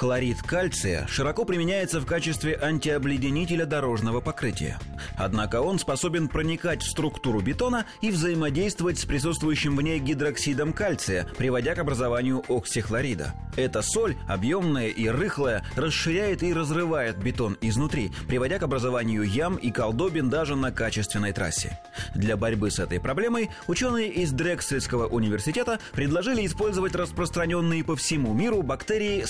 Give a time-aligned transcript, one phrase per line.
[0.00, 4.78] Хлорид кальция широко применяется в качестве антиобледенителя дорожного покрытия.
[5.18, 11.28] Однако он способен проникать в структуру бетона и взаимодействовать с присутствующим в ней гидроксидом кальция,
[11.36, 13.34] приводя к образованию оксихлорида.
[13.56, 19.70] Эта соль, объемная и рыхлая, расширяет и разрывает бетон изнутри, приводя к образованию ям и
[19.70, 21.78] колдобин даже на качественной трассе.
[22.14, 28.62] Для борьбы с этой проблемой ученые из Дрексельского университета предложили использовать распространенные по всему миру
[28.62, 29.24] бактерии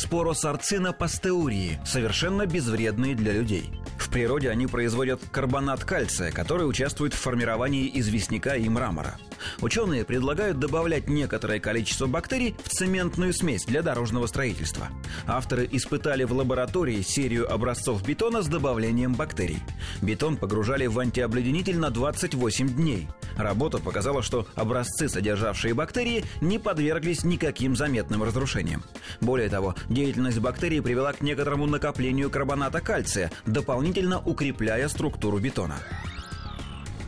[0.61, 3.71] споросарцина пастеурии, совершенно безвредные для людей.
[4.01, 9.19] В природе они производят карбонат кальция, который участвует в формировании известняка и мрамора.
[9.61, 14.89] Ученые предлагают добавлять некоторое количество бактерий в цементную смесь для дорожного строительства.
[15.27, 19.63] Авторы испытали в лаборатории серию образцов бетона с добавлением бактерий.
[20.01, 23.07] Бетон погружали в антиобледенитель на 28 дней.
[23.37, 28.83] Работа показала, что образцы, содержавшие бактерии, не подверглись никаким заметным разрушениям.
[29.21, 33.90] Более того, деятельность бактерий привела к некоторому накоплению карбоната кальция, дополнительно
[34.25, 35.77] укрепляя структуру бетона.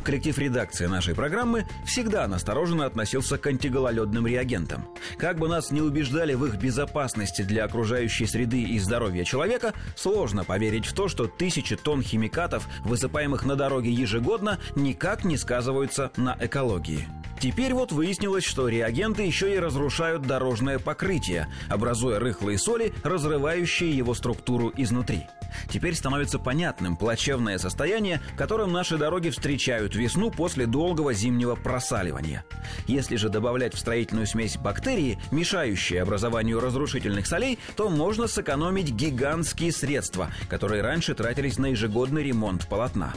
[0.05, 4.89] Коллектив редакции нашей программы всегда настороженно относился к антигололедным реагентам.
[5.17, 10.45] Как бы нас не убеждали в их безопасности для окружающей среды и здоровья человека, сложно
[10.45, 16.37] поверить в то, что тысячи тонн химикатов, высыпаемых на дороге ежегодно, никак не сказываются на
[16.41, 17.07] экологии.
[17.43, 24.15] Теперь вот выяснилось, что реагенты еще и разрушают дорожное покрытие, образуя рыхлые соли, разрывающие его
[24.15, 25.27] структуру изнутри.
[25.69, 32.45] Теперь становится понятным плачевное состояние, которым наши дороги встречают весну после долгого зимнего просаливания.
[32.87, 39.73] Если же добавлять в строительную смесь бактерии, мешающие образованию разрушительных солей, то можно сэкономить гигантские
[39.73, 43.13] средства, которые раньше тратились на ежегодный ремонт полотна.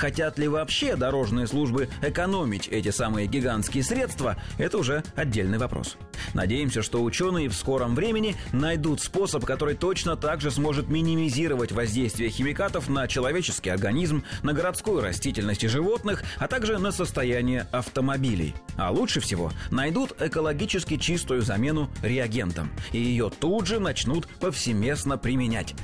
[0.00, 5.98] Хотят ли вообще дорожные службы экономить эти самые гигантские средства, это уже отдельный вопрос.
[6.32, 12.30] Надеемся, что ученые в скором времени найдут способ, который точно так же сможет минимизировать воздействие
[12.30, 18.54] химикатов на человеческий организм, на городскую растительность и животных, а также на состояние автомобилей.
[18.78, 25.74] А лучше всего найдут экологически чистую замену реагентам, и ее тут же начнут повсеместно применять.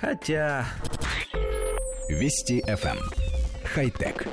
[0.00, 0.66] Хотя...
[2.08, 3.21] Вести FM.
[3.72, 3.74] Эм.
[3.74, 4.26] Хай-тек.